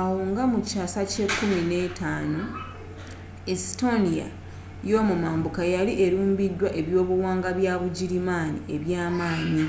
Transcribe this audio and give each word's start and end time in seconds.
awo 0.00 0.20
nga 0.30 0.44
mukyaasa 0.52 1.00
kya 1.12 1.26
15th 1.38 2.02
estonia 3.54 4.28
eyomumambuka 4.84 5.62
yali 5.74 5.92
elumbiddwa 6.04 6.68
ebyobuwangwa 6.80 7.50
byabugirimaani 7.58 8.58
ebyamanyi 8.74 9.66